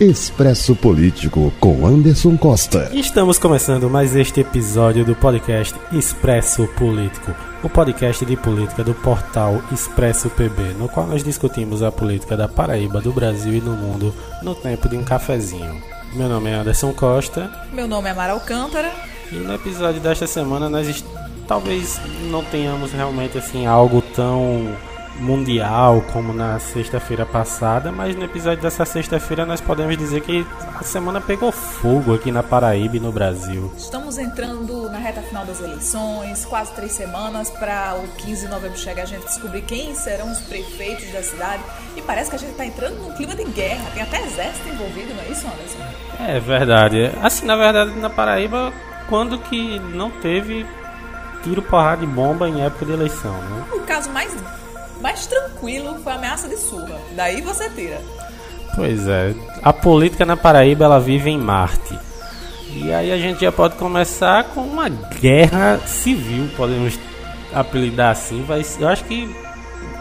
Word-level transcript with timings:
Expresso 0.00 0.74
Político 0.74 1.52
com 1.60 1.86
Anderson 1.86 2.36
Costa. 2.36 2.90
Estamos 2.92 3.38
começando 3.38 3.88
mais 3.88 4.16
este 4.16 4.40
episódio 4.40 5.04
do 5.04 5.14
podcast 5.14 5.72
Expresso 5.92 6.66
Político, 6.76 7.32
o 7.62 7.70
podcast 7.70 8.26
de 8.26 8.36
política 8.36 8.82
do 8.82 8.92
portal 8.92 9.62
Expresso 9.70 10.28
PB, 10.30 10.74
no 10.80 10.88
qual 10.88 11.06
nós 11.06 11.22
discutimos 11.22 11.80
a 11.80 11.92
política 11.92 12.36
da 12.36 12.48
Paraíba, 12.48 13.00
do 13.00 13.12
Brasil 13.12 13.54
e 13.54 13.60
do 13.60 13.70
mundo 13.70 14.12
no 14.42 14.52
tempo 14.52 14.88
de 14.88 14.96
um 14.96 15.04
cafezinho. 15.04 15.80
Meu 16.12 16.28
nome 16.28 16.50
é 16.50 16.54
Anderson 16.54 16.92
Costa. 16.92 17.48
Meu 17.72 17.86
nome 17.86 18.10
é 18.10 18.14
Mara 18.14 18.32
Alcântara. 18.32 18.90
E 19.30 19.36
no 19.36 19.54
episódio 19.54 20.00
desta 20.00 20.26
semana 20.26 20.68
nós 20.68 21.04
talvez 21.46 22.00
não 22.32 22.42
tenhamos 22.42 22.90
realmente 22.90 23.38
assim 23.38 23.64
algo 23.64 24.02
tão 24.02 24.74
mundial 25.18 26.02
como 26.12 26.32
na 26.32 26.58
sexta-feira 26.58 27.24
passada, 27.24 27.92
mas 27.92 28.16
no 28.16 28.24
episódio 28.24 28.62
dessa 28.62 28.84
sexta-feira 28.84 29.46
nós 29.46 29.60
podemos 29.60 29.96
dizer 29.96 30.20
que 30.22 30.46
a 30.74 30.82
semana 30.82 31.20
pegou 31.20 31.52
fogo 31.52 32.14
aqui 32.14 32.32
na 32.32 32.42
Paraíba 32.42 32.96
e 32.96 33.00
no 33.00 33.12
Brasil. 33.12 33.72
Estamos 33.76 34.18
entrando 34.18 34.90
na 34.90 34.98
reta 34.98 35.22
final 35.22 35.44
das 35.44 35.60
eleições, 35.60 36.44
quase 36.44 36.72
três 36.72 36.92
semanas 36.92 37.50
para 37.50 37.96
o 37.96 38.08
15 38.16 38.46
de 38.46 38.52
novembro 38.52 38.78
chegar 38.78 39.02
a 39.02 39.06
gente 39.06 39.24
descobrir 39.24 39.62
quem 39.62 39.94
serão 39.94 40.30
os 40.30 40.40
prefeitos 40.40 41.10
da 41.12 41.22
cidade 41.22 41.62
e 41.96 42.02
parece 42.02 42.30
que 42.30 42.36
a 42.36 42.38
gente 42.38 42.52
está 42.52 42.66
entrando 42.66 42.96
num 43.00 43.12
clima 43.12 43.34
de 43.34 43.44
guerra, 43.44 43.90
tem 43.92 44.02
até 44.02 44.24
exército 44.24 44.68
envolvido, 44.68 45.14
não 45.14 45.22
é 45.22 45.28
isso, 45.28 45.46
Anderson? 45.46 45.78
É 46.20 46.40
verdade. 46.40 47.12
Assim, 47.22 47.46
na 47.46 47.56
verdade, 47.56 47.90
na 47.98 48.10
Paraíba, 48.10 48.72
quando 49.08 49.38
que 49.38 49.78
não 49.78 50.10
teve 50.10 50.66
tiro, 51.42 51.60
porrada 51.60 52.00
de 52.00 52.06
bomba 52.06 52.48
em 52.48 52.64
época 52.64 52.86
de 52.86 52.92
eleição, 52.92 53.34
né? 53.34 53.64
O 53.74 53.80
caso 53.80 54.10
mais 54.10 54.34
mais 55.00 55.26
tranquilo 55.26 55.98
foi 56.02 56.12
a 56.12 56.16
ameaça 56.16 56.48
de 56.48 56.56
surra. 56.56 56.98
Daí 57.14 57.40
você 57.40 57.68
tira. 57.70 58.00
Pois 58.74 59.06
é. 59.06 59.34
A 59.62 59.72
política 59.72 60.24
na 60.24 60.36
Paraíba 60.36 60.84
ela 60.84 60.98
vive 60.98 61.30
em 61.30 61.38
Marte. 61.38 61.98
E 62.70 62.92
aí 62.92 63.12
a 63.12 63.16
gente 63.16 63.40
já 63.40 63.52
pode 63.52 63.76
começar 63.76 64.44
com 64.44 64.60
uma 64.62 64.88
guerra 64.88 65.78
civil, 65.86 66.50
podemos 66.56 66.98
apelidar 67.52 68.10
assim. 68.10 68.44
Mas 68.48 68.80
eu 68.80 68.88
acho 68.88 69.04
que, 69.04 69.32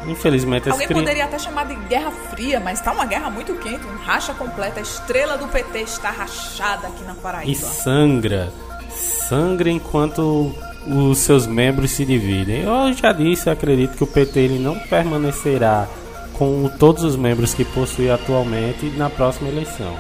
infelizmente... 0.08 0.70
Alguém 0.70 0.88
cri... 0.88 0.96
poderia 0.96 1.26
até 1.26 1.38
chamar 1.38 1.66
de 1.66 1.76
Guerra 1.76 2.12
Fria, 2.32 2.60
mas 2.60 2.82
tá 2.82 2.92
uma 2.92 3.06
guerra 3.06 3.30
muito 3.30 3.54
quente, 3.56 3.86
um 3.86 3.98
racha 3.98 4.34
completa. 4.34 4.80
A 4.80 4.84
estrela 4.84 5.38
do 5.38 5.48
PT 5.48 5.82
está 5.82 6.10
rachada 6.10 6.88
aqui 6.88 7.04
na 7.04 7.14
Paraíba. 7.14 7.52
E 7.52 7.56
sangra. 7.56 8.52
Sangra 8.90 9.70
enquanto 9.70 10.52
os 10.88 11.20
seus 11.20 11.48
membros 11.48 11.92
se 11.92 12.06
dividem. 12.06 12.64
Eu 12.64 12.94
já 12.94 13.12
disse, 13.12 13.50
acredito 13.50 13.96
que 13.96 14.04
o 14.04 14.08
PT 14.08 14.40
ele 14.40 14.60
não 14.60 14.78
permanecerá 14.78 15.88
com 16.34 16.70
todos 16.80 17.04
os 17.04 17.16
membros 17.16 17.54
que 17.54 17.64
possui 17.64 18.10
atualmente 18.10 18.86
na 18.98 19.10
próxima 19.10 19.50
eleição. 19.50 19.94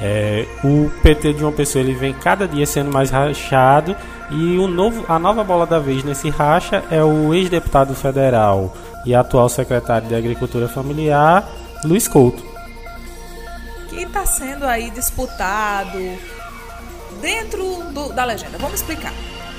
É, 0.00 0.46
o 0.64 0.90
PT 1.02 1.34
de 1.34 1.44
uma 1.44 1.52
pessoa 1.52 1.82
ele 1.82 1.94
vem 1.94 2.12
cada 2.12 2.48
dia 2.48 2.66
sendo 2.66 2.92
mais 2.92 3.10
rachado 3.10 3.96
e 4.30 4.58
o 4.58 4.66
novo, 4.66 5.04
a 5.08 5.18
nova 5.18 5.44
bola 5.44 5.66
da 5.66 5.78
vez 5.78 6.02
nesse 6.02 6.28
racha 6.28 6.82
é 6.90 7.02
o 7.02 7.32
ex-deputado 7.32 7.94
federal 7.94 8.74
e 9.06 9.14
atual 9.14 9.48
secretário 9.48 10.08
de 10.08 10.14
Agricultura 10.14 10.66
Familiar, 10.68 11.48
Luiz 11.84 12.08
Couto. 12.08 12.42
Que 13.88 14.02
está 14.02 14.26
sendo 14.26 14.64
aí 14.64 14.90
disputado 14.90 15.98
dentro 17.20 17.84
do, 17.92 18.12
da 18.12 18.24
legenda. 18.24 18.58
Vamos 18.58 18.80
explicar. 18.80 19.12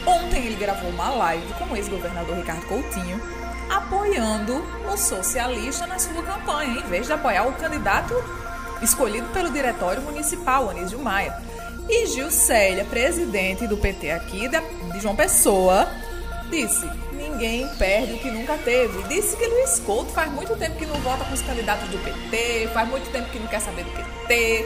Ontem 0.06 0.46
ele 0.46 0.56
gravou 0.56 0.90
uma 0.90 1.10
live 1.10 1.54
com 1.54 1.66
o 1.66 1.76
ex-governador 1.76 2.36
Ricardo 2.36 2.66
Coutinho, 2.68 3.22
apoiando 3.70 4.64
o 4.92 4.98
socialista 4.98 5.88
na 5.88 5.98
sua 5.98 6.22
campanha, 6.22 6.80
em 6.80 6.88
vez 6.88 7.08
de 7.08 7.14
apoiar 7.14 7.48
o 7.48 7.54
candidato 7.54 8.14
escolhido 8.82 9.28
pelo 9.30 9.50
Diretório 9.50 10.02
Municipal, 10.02 10.70
Anísio 10.70 11.00
Maia. 11.00 11.36
E 11.88 12.08
Gil 12.08 12.32
Célia, 12.32 12.84
presidente 12.86 13.68
do 13.68 13.78
PT 13.78 14.12
aqui 14.12 14.48
de 14.48 15.00
João 15.00 15.16
Pessoa, 15.16 15.88
disse: 16.50 16.90
ninguém 17.14 17.68
perde 17.78 18.14
o 18.14 18.20
que 18.20 18.32
nunca 18.32 18.58
teve. 18.58 19.04
Disse 19.04 19.36
que 19.38 19.46
Luiz 19.46 19.80
Couto 19.80 20.12
faz 20.12 20.32
muito 20.32 20.56
tempo 20.56 20.78
que 20.78 20.86
não 20.86 20.96
vota 21.02 21.24
com 21.26 21.34
os 21.34 21.42
candidatos 21.42 21.88
do 21.90 21.98
PT, 22.00 22.70
faz 22.74 22.88
muito 22.90 23.12
tempo 23.12 23.30
que 23.30 23.40
não 23.40 23.48
quer 23.48 23.62
saber 23.62 23.84
do 23.84 23.92
PT, 23.92 24.66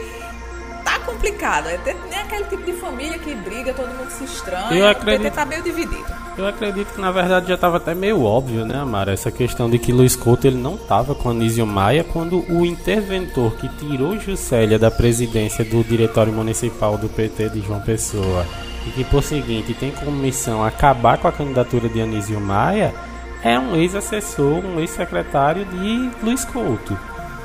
complicado. 1.00 1.68
É 1.68 1.78
nem 2.10 2.18
aquele 2.18 2.44
tipo 2.44 2.62
de 2.62 2.72
família 2.72 3.18
que 3.18 3.34
briga, 3.34 3.72
todo 3.72 3.88
mundo 3.88 4.10
se 4.10 4.24
estranha. 4.24 4.72
Eu 4.72 4.88
acredito, 4.88 5.20
o 5.20 5.24
PT 5.24 5.30
tá 5.34 5.44
meio 5.44 5.62
dividido. 5.62 6.06
Eu 6.38 6.46
acredito 6.46 6.94
que 6.94 7.00
na 7.00 7.10
verdade 7.10 7.48
já 7.48 7.54
estava 7.54 7.76
até 7.76 7.94
meio 7.94 8.22
óbvio, 8.22 8.64
né, 8.64 8.78
Amara? 8.78 9.12
Essa 9.12 9.30
questão 9.30 9.68
de 9.68 9.78
que 9.78 9.92
Luiz 9.92 10.16
Couto 10.16 10.46
ele 10.46 10.56
não 10.56 10.74
estava 10.74 11.14
com 11.14 11.30
Anísio 11.30 11.66
Maia 11.66 12.04
quando 12.04 12.44
o 12.50 12.64
interventor 12.64 13.56
que 13.56 13.68
tirou 13.68 14.18
Juscelia 14.18 14.78
da 14.78 14.90
presidência 14.90 15.64
do 15.64 15.82
Diretório 15.82 16.32
Municipal 16.32 16.96
do 16.96 17.08
PT 17.08 17.50
de 17.50 17.60
João 17.60 17.80
Pessoa 17.80 18.46
e 18.86 18.90
que 18.90 19.04
por 19.04 19.22
seguinte 19.22 19.74
tem 19.74 19.90
como 19.90 20.12
missão 20.12 20.64
acabar 20.64 21.18
com 21.18 21.28
a 21.28 21.32
candidatura 21.32 21.88
de 21.88 22.00
Anísio 22.00 22.40
Maia 22.40 22.94
é 23.42 23.58
um 23.58 23.74
ex-assessor, 23.76 24.64
um 24.64 24.80
ex-secretário 24.80 25.64
de 25.64 26.10
Luiz 26.22 26.44
Couto 26.44 26.96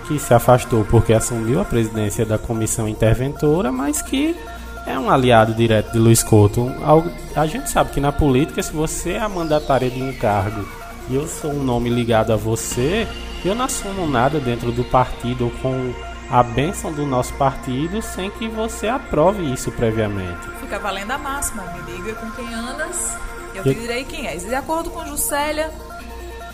que 0.07 0.19
se 0.19 0.33
afastou 0.33 0.85
porque 0.85 1.13
assumiu 1.13 1.59
a 1.59 1.65
presidência 1.65 2.25
da 2.25 2.37
comissão 2.37 2.87
interventora, 2.87 3.71
mas 3.71 4.01
que 4.01 4.35
é 4.85 4.97
um 4.97 5.09
aliado 5.09 5.53
direto 5.53 5.91
de 5.91 5.99
Luiz 5.99 6.23
Couto. 6.23 6.71
A 7.35 7.47
gente 7.47 7.69
sabe 7.69 7.91
que 7.91 7.99
na 7.99 8.11
política, 8.11 8.61
se 8.61 8.71
você 8.71 9.13
é 9.13 9.19
a 9.19 9.29
mandatária 9.29 9.89
de 9.89 10.01
um 10.01 10.13
cargo 10.13 10.65
e 11.09 11.15
eu 11.15 11.27
sou 11.27 11.51
um 11.51 11.63
nome 11.63 11.89
ligado 11.89 12.31
a 12.31 12.35
você, 12.35 13.07
eu 13.43 13.55
não 13.55 13.65
assumo 13.65 14.07
nada 14.07 14.39
dentro 14.39 14.71
do 14.71 14.83
partido 14.83 15.51
com 15.61 15.93
a 16.29 16.41
bênção 16.41 16.91
do 16.91 17.05
nosso 17.05 17.33
partido 17.35 18.01
sem 18.01 18.31
que 18.31 18.47
você 18.47 18.87
aprove 18.87 19.43
isso 19.51 19.71
previamente. 19.71 20.49
Fica 20.59 20.79
valendo 20.79 21.11
a 21.11 21.17
máxima, 21.17 21.63
me 21.63 21.91
liga 21.91 22.13
com 22.15 22.29
quem 22.31 22.51
andas, 22.53 23.15
eu 23.53 23.63
te 23.63 23.75
direi 23.75 24.03
quem 24.03 24.27
és. 24.27 24.43
De 24.43 24.55
acordo 24.55 24.89
com 24.89 25.05
Juscelia, 25.05 25.71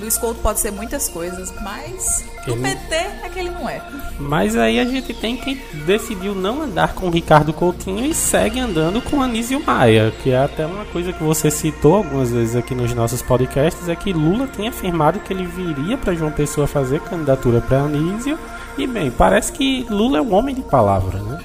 Luiz 0.01 0.17
Couto 0.17 0.41
pode 0.41 0.59
ser 0.59 0.72
muitas 0.72 1.07
coisas, 1.07 1.53
mas 1.62 2.25
o 2.47 2.57
PT 2.57 2.95
é 2.95 3.29
que 3.31 3.39
ele 3.39 3.51
não 3.51 3.69
é. 3.69 3.81
Mas 4.19 4.57
aí 4.57 4.79
a 4.79 4.85
gente 4.85 5.13
tem 5.13 5.38
quem 5.38 5.62
decidiu 5.85 6.34
não 6.34 6.63
andar 6.63 6.95
com 6.95 7.07
o 7.07 7.12
Ricardo 7.12 7.53
Coutinho 7.53 8.03
e 8.03 8.13
segue 8.13 8.59
andando 8.59 9.00
com 9.00 9.22
Anísio 9.22 9.63
Maia, 9.63 10.12
que 10.23 10.31
é 10.31 10.39
até 10.39 10.66
uma 10.66 10.85
coisa 10.85 11.13
que 11.13 11.23
você 11.23 11.51
citou 11.51 11.95
algumas 11.95 12.31
vezes 12.31 12.56
aqui 12.56 12.73
nos 12.73 12.94
nossos 12.95 13.22
podcasts, 13.22 13.88
é 13.88 13.95
que 13.95 14.12
Lula 14.12 14.47
tinha 14.47 14.72
afirmado 14.72 15.19
que 15.19 15.31
ele 15.31 15.45
viria 15.45 15.97
para 15.97 16.16
João 16.16 16.31
Pessoa 16.31 16.66
fazer 16.66 17.00
candidatura 17.01 17.62
para 17.62 17.81
Anísio, 17.81 18.39
e 18.78 18.88
bem, 18.88 19.12
parece 19.12 19.51
que 19.51 19.85
Lula 19.88 20.18
é 20.18 20.22
um 20.22 20.33
homem 20.33 20.56
de 20.56 20.63
palavra, 20.63 21.19
né? 21.19 21.39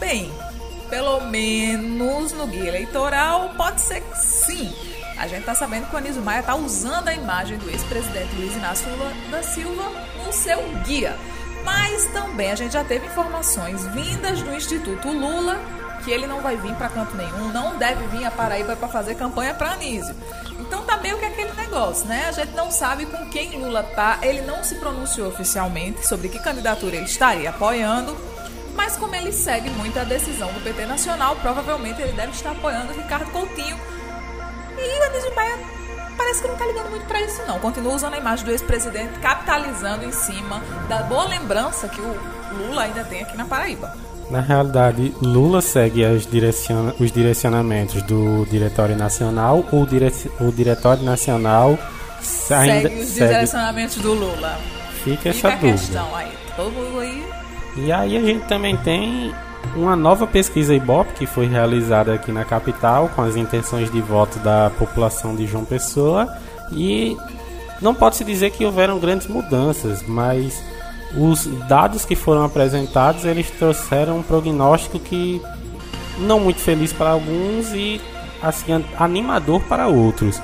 Bem, 0.00 0.28
pelo 0.88 1.20
menos 1.20 2.32
no 2.32 2.48
guia 2.48 2.68
eleitoral 2.68 3.50
pode 3.56 3.80
ser 3.80 4.00
que 4.00 4.18
sim. 4.18 4.72
A 5.20 5.26
gente 5.26 5.40
está 5.40 5.54
sabendo 5.54 5.86
que 5.86 5.94
o 5.94 5.98
Anísio 5.98 6.22
Maia 6.22 6.40
está 6.40 6.54
usando 6.54 7.08
a 7.08 7.14
imagem 7.14 7.58
do 7.58 7.68
ex-presidente 7.68 8.34
Luiz 8.36 8.54
Inácio 8.54 8.90
Lula 8.90 9.12
da 9.30 9.42
Silva 9.42 9.84
no 10.24 10.32
seu 10.32 10.58
guia. 10.86 11.14
Mas 11.62 12.06
também 12.06 12.50
a 12.50 12.54
gente 12.54 12.72
já 12.72 12.82
teve 12.82 13.04
informações 13.04 13.86
vindas 13.88 14.40
do 14.40 14.54
Instituto 14.54 15.08
Lula 15.08 15.60
que 16.02 16.10
ele 16.10 16.26
não 16.26 16.40
vai 16.40 16.56
vir 16.56 16.74
para 16.74 16.88
canto 16.88 17.14
nenhum, 17.14 17.52
não 17.52 17.76
deve 17.76 18.02
vir 18.06 18.24
a 18.24 18.30
Paraíba 18.30 18.74
para 18.74 18.88
fazer 18.88 19.14
campanha 19.14 19.52
para 19.52 19.72
Anísio. 19.72 20.16
Então 20.58 20.86
tá 20.86 20.96
meio 20.96 21.18
que 21.18 21.26
aquele 21.26 21.52
negócio, 21.52 22.06
né? 22.06 22.24
A 22.26 22.32
gente 22.32 22.52
não 22.52 22.70
sabe 22.70 23.04
com 23.04 23.28
quem 23.28 23.62
Lula 23.62 23.82
tá, 23.82 24.20
ele 24.22 24.40
não 24.40 24.64
se 24.64 24.76
pronunciou 24.76 25.28
oficialmente 25.28 26.08
sobre 26.08 26.30
que 26.30 26.38
candidatura 26.38 26.96
ele 26.96 27.04
estaria 27.04 27.50
apoiando, 27.50 28.16
mas 28.74 28.96
como 28.96 29.14
ele 29.14 29.32
segue 29.32 29.68
muito 29.68 29.98
a 29.98 30.04
decisão 30.04 30.50
do 30.54 30.60
PT 30.60 30.86
Nacional, 30.86 31.36
provavelmente 31.36 32.00
ele 32.00 32.12
deve 32.12 32.32
estar 32.32 32.52
apoiando 32.52 32.94
Ricardo 32.94 33.30
Coutinho 33.30 33.78
e 34.80 35.02
Anísio 35.04 35.34
Maia 35.34 35.58
parece 36.16 36.42
que 36.42 36.48
não 36.48 36.56
tá 36.56 36.66
ligando 36.66 36.90
muito 36.90 37.06
para 37.06 37.20
isso, 37.22 37.42
não. 37.46 37.58
Continua 37.58 37.94
usando 37.94 38.14
a 38.14 38.18
imagem 38.18 38.44
do 38.44 38.50
ex-presidente, 38.50 39.18
capitalizando 39.20 40.04
em 40.04 40.12
cima 40.12 40.62
da 40.88 41.02
boa 41.02 41.26
lembrança 41.26 41.88
que 41.88 42.00
o 42.00 42.16
Lula 42.52 42.82
ainda 42.82 43.04
tem 43.04 43.22
aqui 43.22 43.36
na 43.36 43.44
Paraíba. 43.44 43.92
Na 44.30 44.40
realidade, 44.40 45.12
Lula 45.20 45.60
segue 45.60 46.02
direciona 46.30 46.94
os 47.00 47.10
direcionamentos 47.10 48.00
do 48.02 48.46
Diretório 48.46 48.96
Nacional 48.96 49.64
ou 49.72 49.84
dire 49.84 50.12
o 50.40 50.52
Diretório 50.52 51.02
Nacional 51.02 51.70
ainda 51.70 52.88
segue 52.88 53.02
os 53.02 53.08
segue... 53.08 53.28
direcionamentos 53.28 53.96
do 53.96 54.12
Lula. 54.12 54.58
Fica, 55.02 55.32
Fica 55.32 55.48
essa 55.48 55.56
dúvida. 55.56 56.02
Aí. 56.98 57.24
E 57.76 57.92
aí 57.92 58.16
a 58.16 58.20
gente 58.20 58.46
também 58.46 58.76
tem 58.76 59.34
uma 59.76 59.94
nova 59.94 60.26
pesquisa 60.26 60.74
Ibope 60.74 61.12
que 61.14 61.26
foi 61.26 61.46
realizada 61.46 62.14
aqui 62.14 62.32
na 62.32 62.44
capital 62.44 63.08
com 63.14 63.22
as 63.22 63.36
intenções 63.36 63.90
de 63.90 64.00
voto 64.00 64.38
da 64.40 64.70
população 64.78 65.34
de 65.34 65.46
João 65.46 65.64
Pessoa 65.64 66.28
e 66.72 67.16
não 67.80 67.94
pode 67.94 68.16
se 68.16 68.24
dizer 68.24 68.50
que 68.50 68.64
houveram 68.64 68.98
grandes 68.98 69.26
mudanças, 69.26 70.02
mas 70.06 70.62
os 71.16 71.46
dados 71.66 72.04
que 72.04 72.14
foram 72.14 72.44
apresentados 72.44 73.24
eles 73.24 73.50
trouxeram 73.50 74.18
um 74.18 74.22
prognóstico 74.22 74.98
que 74.98 75.40
não 76.18 76.38
muito 76.40 76.60
feliz 76.60 76.92
para 76.92 77.10
alguns 77.10 77.72
e 77.72 78.00
assim 78.42 78.84
animador 78.98 79.60
para 79.62 79.88
outros. 79.88 80.40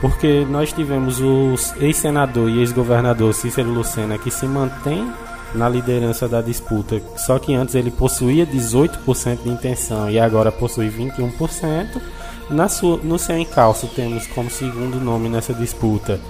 Porque 0.00 0.46
nós 0.50 0.72
tivemos 0.72 1.20
o 1.20 1.54
ex-senador 1.80 2.50
e 2.50 2.60
ex-governador 2.60 3.32
Cícero 3.32 3.70
Lucena 3.70 4.18
que 4.18 4.30
se 4.30 4.46
mantém 4.46 5.10
na 5.56 5.68
liderança 5.68 6.28
da 6.28 6.40
disputa, 6.40 7.00
só 7.16 7.38
que 7.38 7.54
antes 7.54 7.74
ele 7.74 7.90
possuía 7.90 8.46
18% 8.46 9.42
de 9.42 9.48
intenção 9.48 10.10
e 10.10 10.18
agora 10.18 10.52
possui 10.52 10.88
21%. 10.88 12.00
Na 12.48 12.68
sua, 12.68 12.98
no 12.98 13.18
seu 13.18 13.36
encalço 13.38 13.88
temos 13.88 14.26
como 14.28 14.48
segundo 14.48 15.00
nome 15.00 15.28
nessa 15.28 15.52
disputa 15.52 16.20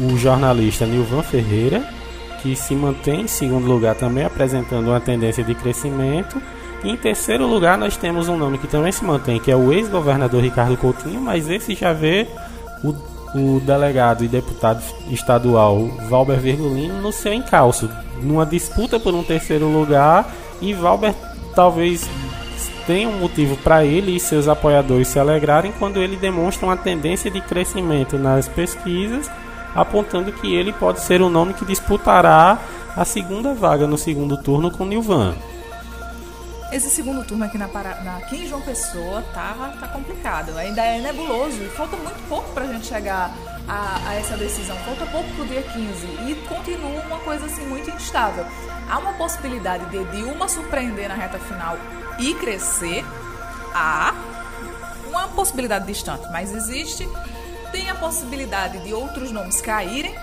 o 0.00 0.16
jornalista 0.16 0.86
Nilvan 0.86 1.22
Ferreira, 1.22 1.82
que 2.42 2.56
se 2.56 2.74
mantém 2.74 3.22
em 3.22 3.28
segundo 3.28 3.66
lugar 3.66 3.94
também 3.94 4.24
apresentando 4.24 4.88
uma 4.88 5.00
tendência 5.00 5.44
de 5.44 5.54
crescimento. 5.54 6.40
Em 6.84 6.96
terceiro 6.96 7.46
lugar 7.46 7.78
nós 7.78 7.96
temos 7.96 8.28
um 8.28 8.36
nome 8.36 8.58
que 8.58 8.66
também 8.66 8.90
se 8.90 9.04
mantém, 9.04 9.38
que 9.38 9.50
é 9.50 9.56
o 9.56 9.72
ex-governador 9.72 10.42
Ricardo 10.42 10.76
Coutinho, 10.76 11.20
mas 11.20 11.48
esse 11.48 11.74
já 11.74 11.92
vê 11.92 12.26
o, 12.82 12.94
o 13.38 13.60
delegado 13.60 14.24
e 14.24 14.28
deputado 14.28 14.82
estadual 15.08 15.86
Valber 16.08 16.38
Virgulino 16.38 17.00
no 17.00 17.12
seu 17.12 17.32
encalço, 17.32 17.88
numa 18.22 18.46
disputa 18.46 18.98
por 18.98 19.14
um 19.14 19.22
terceiro 19.22 19.66
lugar, 19.66 20.32
e 20.60 20.72
Valber 20.72 21.14
talvez 21.54 22.08
tenha 22.86 23.08
um 23.08 23.18
motivo 23.18 23.56
para 23.58 23.84
ele 23.84 24.16
e 24.16 24.20
seus 24.20 24.48
apoiadores 24.48 25.08
se 25.08 25.18
alegrarem 25.18 25.72
quando 25.78 25.98
ele 25.98 26.16
demonstra 26.16 26.66
uma 26.66 26.76
tendência 26.76 27.30
de 27.30 27.40
crescimento 27.40 28.18
nas 28.18 28.48
pesquisas, 28.48 29.30
apontando 29.74 30.32
que 30.32 30.54
ele 30.54 30.72
pode 30.72 31.00
ser 31.00 31.22
o 31.22 31.30
nome 31.30 31.54
que 31.54 31.64
disputará 31.64 32.58
a 32.96 33.04
segunda 33.04 33.54
vaga 33.54 33.86
no 33.86 33.96
segundo 33.96 34.36
turno 34.36 34.70
com 34.70 34.84
Nilvan. 34.84 35.34
Esse 36.72 36.88
segundo 36.88 37.22
turno 37.22 37.44
aqui, 37.44 37.58
na, 37.58 37.68
na, 37.68 38.16
aqui 38.16 38.44
em 38.44 38.48
João 38.48 38.62
Pessoa 38.62 39.20
tá, 39.34 39.76
tá 39.78 39.88
complicado, 39.88 40.56
ainda 40.56 40.82
é 40.82 40.98
nebuloso 41.02 41.62
e 41.62 41.68
falta 41.68 41.98
muito 41.98 42.26
pouco 42.30 42.50
para 42.52 42.64
a 42.64 42.72
gente 42.72 42.86
chegar 42.86 43.30
a, 43.68 44.08
a, 44.08 44.14
essa 44.14 44.38
decisão, 44.38 44.74
falta 44.78 45.04
pouco 45.04 45.28
para 45.34 45.44
o 45.44 45.46
dia 45.46 45.62
15 45.62 46.06
e 46.30 46.46
continua 46.48 47.02
uma 47.02 47.18
coisa 47.18 47.44
assim 47.44 47.66
muito 47.66 47.90
instável. 47.90 48.46
Há 48.88 48.98
uma 48.98 49.12
possibilidade 49.12 49.84
de 49.90 50.02
Dilma 50.12 50.48
surpreender 50.48 51.10
na 51.10 51.14
reta 51.14 51.38
final 51.38 51.76
e 52.18 52.32
crescer? 52.36 53.04
Há 53.74 54.14
uma 55.08 55.28
possibilidade 55.28 55.86
distante, 55.86 56.26
mas 56.32 56.54
existe. 56.54 57.06
Tem 57.70 57.90
a 57.90 57.94
possibilidade 57.94 58.78
de 58.80 58.94
outros 58.94 59.30
nomes 59.30 59.60
caírem 59.60 60.14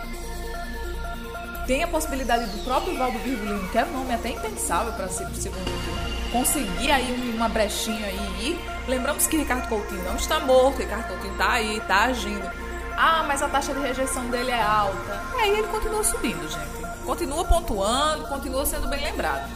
tem 1.70 1.84
a 1.84 1.88
possibilidade 1.88 2.48
do 2.48 2.64
próprio 2.64 2.98
Valdo 2.98 3.20
Virgulino, 3.20 3.70
que 3.70 3.78
é 3.78 3.86
um 3.86 3.92
nome 3.92 4.12
até 4.12 4.30
impensável 4.30 4.92
para 4.94 5.08
ser 5.08 5.26
pro 5.26 5.36
segundo 5.36 5.66
turno, 5.66 6.32
conseguir 6.32 6.90
aí 6.90 7.36
uma 7.36 7.48
brechinha 7.48 8.08
aí 8.08 8.18
e. 8.42 8.90
Lembramos 8.90 9.28
que 9.28 9.38
Ricardo 9.38 9.70
Coutinho 9.70 10.04
não 10.04 10.16
está 10.16 10.40
morto, 10.40 10.80
Ricardo 10.80 11.10
Coutinho 11.10 11.34
está 11.34 11.52
aí, 11.52 11.78
está 11.78 12.06
agindo. 12.06 12.50
Ah, 12.98 13.24
mas 13.28 13.44
a 13.44 13.48
taxa 13.48 13.72
de 13.72 13.82
rejeição 13.82 14.28
dele 14.32 14.50
é 14.50 14.60
alta. 14.60 15.22
E 15.36 15.42
aí 15.42 15.60
ele 15.60 15.68
continua 15.68 16.04
subindo, 16.04 16.42
gente. 16.50 17.06
Continua 17.06 17.46
pontuando, 17.46 18.26
continua 18.26 18.66
sendo 18.66 18.88
bem 18.88 19.04
lembrado. 19.04 19.48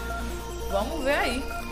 Vamos 0.70 1.04
ver 1.04 1.16
aí. 1.16 1.63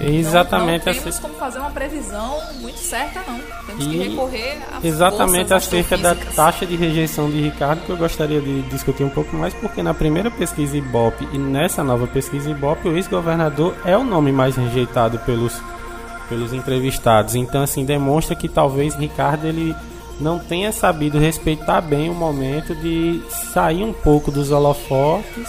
Exatamente. 0.00 0.86
Não, 0.86 0.94
não 0.94 1.00
temos 1.02 1.18
como 1.18 1.34
fazer 1.34 1.58
uma 1.58 1.70
previsão 1.70 2.38
muito 2.60 2.78
certa, 2.78 3.22
não. 3.26 3.40
Temos 3.66 3.86
que 3.86 4.08
recorrer 4.08 4.58
a 4.72 4.86
Exatamente 4.86 5.52
acerca 5.52 5.98
da 5.98 6.14
taxa 6.14 6.64
de 6.66 6.76
rejeição 6.76 7.30
de 7.30 7.40
Ricardo, 7.40 7.84
que 7.84 7.90
eu 7.90 7.96
gostaria 7.96 8.40
de 8.40 8.62
discutir 8.62 9.04
um 9.04 9.10
pouco 9.10 9.36
mais, 9.36 9.52
porque 9.54 9.82
na 9.82 9.92
primeira 9.92 10.30
pesquisa 10.30 10.76
Ibope 10.76 11.28
e 11.32 11.38
nessa 11.38 11.82
nova 11.82 12.06
pesquisa 12.06 12.50
Ibope, 12.50 12.88
o 12.88 12.96
ex-governador 12.96 13.76
é 13.84 13.96
o 13.96 14.04
nome 14.04 14.32
mais 14.32 14.56
rejeitado 14.56 15.18
pelos, 15.20 15.60
pelos 16.28 16.52
entrevistados. 16.52 17.34
Então, 17.34 17.62
assim, 17.62 17.84
demonstra 17.84 18.34
que 18.34 18.48
talvez 18.48 18.94
Ricardo 18.94 19.46
ele 19.46 19.74
não 20.20 20.38
tenha 20.38 20.70
sabido 20.70 21.18
respeitar 21.18 21.80
bem 21.80 22.10
o 22.10 22.14
momento 22.14 22.74
de 22.74 23.22
sair 23.52 23.82
um 23.82 23.92
pouco 23.92 24.30
dos 24.30 24.50
holofotes 24.50 25.48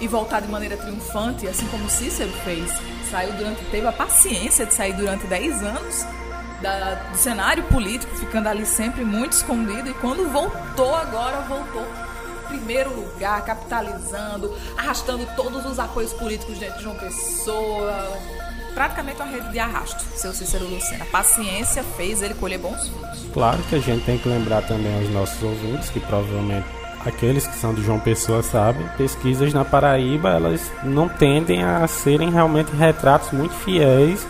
e 0.00 0.06
voltar 0.06 0.40
de 0.40 0.48
maneira 0.48 0.76
triunfante, 0.76 1.46
assim 1.48 1.66
como 1.66 1.88
Cícero 1.88 2.30
fez 2.44 2.70
saiu 3.14 3.32
durante, 3.34 3.64
teve 3.66 3.86
a 3.86 3.92
paciência 3.92 4.66
de 4.66 4.74
sair 4.74 4.92
durante 4.92 5.24
10 5.28 5.62
anos 5.62 6.04
da, 6.60 6.94
do 7.12 7.16
cenário 7.16 7.62
político, 7.64 8.12
ficando 8.16 8.48
ali 8.48 8.66
sempre 8.66 9.04
muito 9.04 9.34
escondido. 9.34 9.88
E 9.88 9.94
quando 9.94 10.28
voltou 10.32 10.92
agora, 10.96 11.42
voltou 11.42 11.86
primeiro 12.48 12.92
lugar, 12.92 13.44
capitalizando, 13.44 14.52
arrastando 14.76 15.26
todos 15.36 15.64
os 15.64 15.78
apoios 15.78 16.12
políticos 16.12 16.58
dentro 16.58 16.80
de 16.80 16.86
uma 16.86 16.96
pessoa. 16.96 18.18
Praticamente 18.74 19.22
uma 19.22 19.30
rede 19.30 19.48
de 19.52 19.58
arrasto, 19.60 20.02
seu 20.16 20.32
Cícero 20.32 20.66
Lucena. 20.66 21.04
A 21.04 21.06
paciência 21.06 21.84
fez 21.96 22.20
ele 22.20 22.34
colher 22.34 22.58
bons 22.58 22.88
frutos. 22.88 23.26
Claro 23.32 23.62
que 23.70 23.76
a 23.76 23.80
gente 23.80 24.04
tem 24.04 24.18
que 24.18 24.28
lembrar 24.28 24.62
também 24.62 24.92
aos 24.98 25.08
nossos 25.10 25.40
ouvintes 25.40 25.88
que 25.90 26.00
provavelmente 26.00 26.66
aqueles 27.04 27.46
que 27.46 27.56
são 27.56 27.74
de 27.74 27.82
João 27.82 28.00
Pessoa 28.00 28.42
sabem, 28.42 28.86
pesquisas 28.96 29.52
na 29.52 29.64
Paraíba 29.64 30.30
elas 30.30 30.72
não 30.82 31.08
tendem 31.08 31.62
a 31.62 31.86
serem 31.86 32.30
realmente 32.30 32.74
retratos 32.74 33.32
muito 33.32 33.54
fiéis 33.54 34.26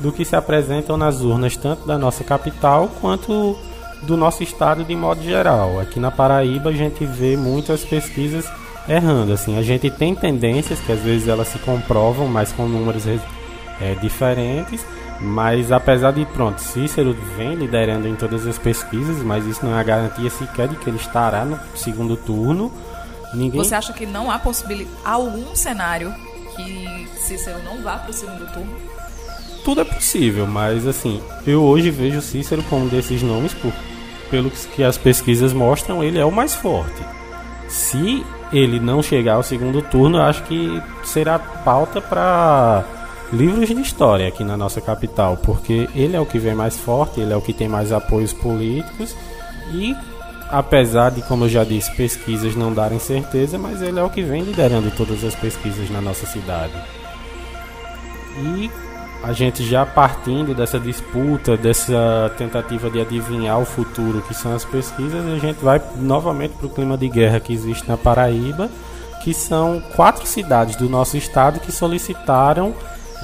do 0.00 0.12
que 0.12 0.24
se 0.24 0.34
apresentam 0.34 0.96
nas 0.96 1.20
urnas, 1.20 1.56
tanto 1.56 1.86
da 1.86 1.98
nossa 1.98 2.24
capital 2.24 2.90
quanto 3.00 3.56
do 4.02 4.16
nosso 4.16 4.42
estado 4.42 4.84
de 4.84 4.94
modo 4.94 5.22
geral. 5.22 5.80
Aqui 5.80 6.00
na 6.00 6.10
Paraíba 6.10 6.70
a 6.70 6.74
gente 6.74 7.04
vê 7.04 7.36
muitas 7.36 7.84
pesquisas 7.84 8.50
errando. 8.88 9.32
Assim, 9.32 9.58
a 9.58 9.62
gente 9.62 9.90
tem 9.90 10.14
tendências 10.14 10.78
que 10.80 10.92
às 10.92 11.00
vezes 11.00 11.28
elas 11.28 11.48
se 11.48 11.58
comprovam, 11.58 12.26
mas 12.26 12.52
com 12.52 12.66
números 12.66 13.04
é, 13.06 13.94
diferentes 14.00 14.84
mas 15.20 15.70
apesar 15.72 16.12
de, 16.12 16.24
pronto, 16.26 16.60
Cícero 16.60 17.16
vem 17.36 17.54
liderando 17.54 18.08
em 18.08 18.14
todas 18.14 18.46
as 18.46 18.58
pesquisas, 18.58 19.22
mas 19.22 19.46
isso 19.46 19.64
não 19.64 19.76
é 19.76 19.80
a 19.80 19.82
garantia 19.82 20.30
sequer 20.30 20.68
de 20.68 20.76
que 20.76 20.90
ele 20.90 20.96
estará 20.96 21.44
no 21.44 21.58
segundo 21.74 22.16
turno. 22.16 22.72
Ninguém... 23.32 23.62
Você 23.62 23.74
acha 23.74 23.92
que 23.92 24.06
não 24.06 24.30
há 24.30 24.38
possibilidade, 24.38 24.96
algum 25.04 25.54
cenário 25.54 26.14
que 26.56 27.08
Cícero 27.16 27.62
não 27.64 27.82
vá 27.82 27.98
para 27.98 28.10
o 28.10 28.14
segundo 28.14 28.46
turno? 28.52 28.74
Tudo 29.64 29.80
é 29.80 29.84
possível, 29.84 30.46
mas 30.46 30.86
assim, 30.86 31.22
eu 31.46 31.62
hoje 31.62 31.90
vejo 31.90 32.20
Cícero 32.20 32.62
como 32.64 32.84
um 32.84 32.88
desses 32.88 33.22
nomes, 33.22 33.54
por, 33.54 33.72
pelo 34.30 34.50
que 34.50 34.84
as 34.84 34.98
pesquisas 34.98 35.52
mostram, 35.52 36.04
ele 36.04 36.18
é 36.18 36.24
o 36.24 36.30
mais 36.30 36.54
forte. 36.54 37.02
Se 37.68 38.24
ele 38.52 38.78
não 38.78 39.02
chegar 39.02 39.34
ao 39.34 39.42
segundo 39.42 39.80
turno, 39.80 40.18
eu 40.18 40.22
acho 40.22 40.42
que 40.44 40.82
será 41.02 41.38
pauta 41.38 42.00
para 42.00 42.84
livros 43.34 43.68
de 43.68 43.80
história 43.80 44.28
aqui 44.28 44.44
na 44.44 44.56
nossa 44.56 44.80
capital, 44.80 45.36
porque 45.36 45.88
ele 45.94 46.16
é 46.16 46.20
o 46.20 46.26
que 46.26 46.38
vem 46.38 46.54
mais 46.54 46.76
forte, 46.76 47.20
ele 47.20 47.32
é 47.32 47.36
o 47.36 47.42
que 47.42 47.52
tem 47.52 47.68
mais 47.68 47.92
apoios 47.92 48.32
políticos 48.32 49.14
e 49.72 49.94
apesar 50.50 51.10
de, 51.10 51.22
como 51.22 51.44
eu 51.44 51.48
já 51.48 51.64
disse, 51.64 51.94
pesquisas 51.94 52.54
não 52.54 52.72
darem 52.72 52.98
certeza, 52.98 53.58
mas 53.58 53.82
ele 53.82 53.98
é 53.98 54.02
o 54.02 54.10
que 54.10 54.22
vem 54.22 54.42
liderando 54.42 54.90
todas 54.92 55.24
as 55.24 55.34
pesquisas 55.34 55.90
na 55.90 56.00
nossa 56.00 56.26
cidade. 56.26 56.74
E 58.38 58.70
a 59.22 59.32
gente 59.32 59.64
já 59.64 59.84
partindo 59.86 60.54
dessa 60.54 60.78
disputa, 60.78 61.56
dessa 61.56 62.32
tentativa 62.36 62.90
de 62.90 63.00
adivinhar 63.00 63.58
o 63.58 63.64
futuro 63.64 64.22
que 64.22 64.34
são 64.34 64.54
as 64.54 64.64
pesquisas, 64.64 65.26
a 65.26 65.38
gente 65.38 65.64
vai 65.64 65.80
novamente 65.96 66.52
para 66.52 66.66
o 66.66 66.70
clima 66.70 66.96
de 66.96 67.08
guerra 67.08 67.40
que 67.40 67.52
existe 67.52 67.88
na 67.88 67.96
Paraíba, 67.96 68.70
que 69.22 69.32
são 69.32 69.82
quatro 69.96 70.26
cidades 70.26 70.76
do 70.76 70.88
nosso 70.88 71.16
estado 71.16 71.58
que 71.58 71.72
solicitaram 71.72 72.74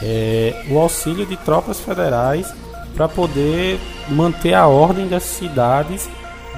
é, 0.03 0.65
o 0.71 0.79
auxílio 0.79 1.27
de 1.27 1.37
tropas 1.37 1.81
federais 1.81 2.53
para 2.95 3.09
poder 3.09 3.79
manter 4.09 4.55
a 4.55 4.67
ordem 4.67 5.09
das 5.09 5.23
cidades 5.23 6.09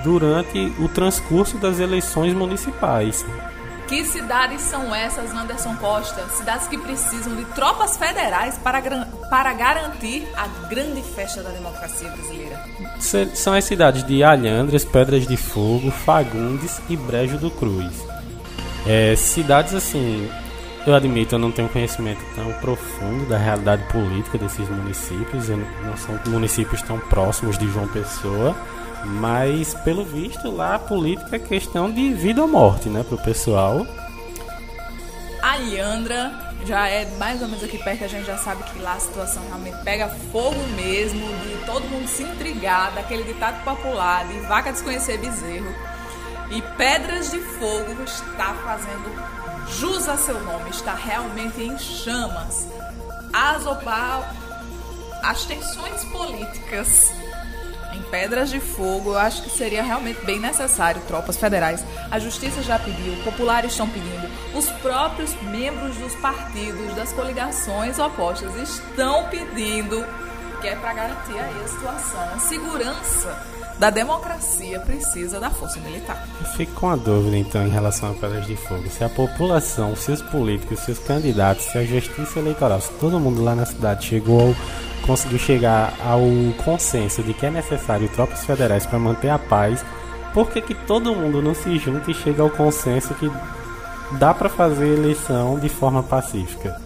durante 0.02 0.72
o 0.78 0.88
transcurso 0.88 1.58
das 1.58 1.78
eleições 1.78 2.34
municipais. 2.34 3.24
Que 3.88 4.04
cidades 4.06 4.62
são 4.62 4.94
essas, 4.94 5.32
Anderson 5.34 5.76
Costa? 5.76 6.26
Cidades 6.30 6.66
que 6.66 6.78
precisam 6.78 7.36
de 7.36 7.44
tropas 7.46 7.96
federais 7.96 8.56
para, 8.56 8.80
para 9.28 9.52
garantir 9.52 10.26
a 10.34 10.46
grande 10.68 11.02
festa 11.02 11.42
da 11.42 11.50
democracia 11.50 12.08
brasileira. 12.08 12.58
São 13.34 13.52
as 13.52 13.64
cidades 13.64 14.02
de 14.04 14.24
Alhandras, 14.24 14.84
Pedras 14.84 15.26
de 15.26 15.36
Fogo, 15.36 15.90
Fagundes 15.90 16.80
e 16.88 16.96
Brejo 16.96 17.36
do 17.36 17.50
Cruz. 17.50 17.92
É, 18.86 19.14
cidades 19.14 19.74
assim 19.74 20.28
eu 20.86 20.94
admito, 20.94 21.34
eu 21.34 21.38
não 21.38 21.52
tenho 21.52 21.68
conhecimento 21.68 22.20
tão 22.34 22.52
profundo 22.54 23.26
da 23.28 23.38
realidade 23.38 23.84
política 23.92 24.36
desses 24.36 24.68
municípios, 24.68 25.48
não 25.48 25.96
são 25.96 26.18
municípios 26.26 26.82
tão 26.82 26.98
próximos 26.98 27.56
de 27.56 27.68
João 27.70 27.86
Pessoa, 27.88 28.56
mas 29.04 29.74
pelo 29.74 30.04
visto 30.04 30.50
lá 30.50 30.74
a 30.74 30.78
política 30.78 31.36
é 31.36 31.38
questão 31.38 31.90
de 31.90 32.12
vida 32.12 32.42
ou 32.42 32.48
morte, 32.48 32.88
né, 32.88 33.04
pro 33.04 33.18
pessoal. 33.18 33.86
A 35.40 35.56
Leandra 35.56 36.32
já 36.64 36.88
é 36.88 37.06
mais 37.16 37.42
ou 37.42 37.48
menos 37.48 37.62
aqui 37.62 37.78
perto, 37.78 38.04
a 38.04 38.08
gente 38.08 38.26
já 38.26 38.38
sabe 38.38 38.62
que 38.64 38.78
lá 38.78 38.94
a 38.94 39.00
situação 39.00 39.42
realmente 39.46 39.76
pega 39.84 40.08
fogo 40.30 40.60
mesmo, 40.76 41.20
de 41.20 41.64
todo 41.64 41.82
mundo 41.88 42.08
se 42.08 42.22
intrigar, 42.22 42.92
daquele 42.92 43.24
ditado 43.24 43.62
popular, 43.64 44.26
de 44.26 44.38
vaca 44.40 44.72
desconhecer 44.72 45.18
bezerro. 45.18 45.72
E 46.50 46.60
Pedras 46.76 47.30
de 47.30 47.38
Fogo 47.38 48.02
está 48.04 48.54
fazendo 48.62 49.41
jus 49.68 50.08
a 50.08 50.16
seu 50.16 50.40
nome, 50.42 50.70
está 50.70 50.94
realmente 50.94 51.62
em 51.62 51.78
chamas. 51.78 52.66
As, 53.32 53.64
as 55.22 55.44
tensões 55.44 56.04
políticas 56.04 57.12
em 57.94 58.02
Pedras 58.10 58.50
de 58.50 58.58
Fogo, 58.58 59.10
eu 59.10 59.18
acho 59.18 59.42
que 59.42 59.50
seria 59.50 59.82
realmente 59.82 60.24
bem 60.24 60.40
necessário 60.40 61.02
tropas 61.02 61.36
federais. 61.36 61.84
A 62.10 62.18
justiça 62.18 62.62
já 62.62 62.78
pediu, 62.78 63.14
populares 63.24 63.72
estão 63.72 63.88
pedindo, 63.88 64.28
os 64.54 64.68
próprios 64.80 65.34
membros 65.42 65.96
dos 65.96 66.14
partidos, 66.16 66.94
das 66.94 67.12
coligações 67.12 67.98
opostas 67.98 68.54
estão 68.56 69.28
pedindo, 69.28 70.04
que 70.60 70.68
é 70.68 70.76
para 70.76 70.92
garantir 70.94 71.38
aí 71.38 71.62
a 71.64 71.68
situação, 71.68 72.34
a 72.34 72.38
segurança 72.38 73.51
da 73.82 73.90
democracia 73.90 74.78
precisa 74.78 75.40
da 75.40 75.50
força 75.50 75.80
militar. 75.80 76.24
Eu 76.38 76.46
fico 76.46 76.72
com 76.74 76.88
a 76.88 76.94
dúvida 76.94 77.36
então 77.36 77.66
em 77.66 77.68
relação 77.68 78.12
a 78.12 78.14
Pedras 78.14 78.46
de 78.46 78.54
Fogo. 78.54 78.88
Se 78.88 79.02
a 79.02 79.08
população, 79.08 79.96
se 79.96 80.12
os 80.12 80.22
políticos, 80.22 80.78
se 80.78 80.92
os 80.92 81.00
candidatos, 81.00 81.64
se 81.64 81.78
a 81.78 81.84
justiça 81.84 82.38
eleitoral, 82.38 82.80
se 82.80 82.92
todo 83.00 83.18
mundo 83.18 83.42
lá 83.42 83.56
na 83.56 83.66
cidade 83.66 84.06
chegou 84.06 84.54
conseguiu 85.04 85.36
chegar 85.36 85.94
ao 86.06 86.20
consenso 86.64 87.24
de 87.24 87.34
que 87.34 87.44
é 87.44 87.50
necessário 87.50 88.08
tropas 88.10 88.44
federais 88.44 88.86
para 88.86 89.00
manter 89.00 89.30
a 89.30 89.38
paz, 89.38 89.84
por 90.32 90.48
que, 90.48 90.60
que 90.60 90.76
todo 90.76 91.12
mundo 91.12 91.42
não 91.42 91.52
se 91.52 91.76
junta 91.76 92.08
e 92.08 92.14
chega 92.14 92.40
ao 92.40 92.50
consenso 92.50 93.12
que 93.14 93.28
dá 94.12 94.32
para 94.32 94.48
fazer 94.48 94.96
eleição 94.96 95.58
de 95.58 95.68
forma 95.68 96.04
pacífica? 96.04 96.80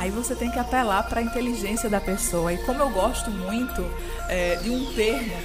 Aí 0.00 0.10
você 0.10 0.34
tem 0.34 0.50
que 0.50 0.58
apelar 0.58 1.02
para 1.02 1.20
a 1.20 1.22
inteligência 1.22 1.90
da 1.90 2.00
pessoa. 2.00 2.50
E 2.54 2.56
como 2.64 2.80
eu 2.80 2.88
gosto 2.88 3.30
muito 3.30 3.84
é, 4.30 4.56
de 4.56 4.70
um 4.70 4.94
termo 4.94 5.36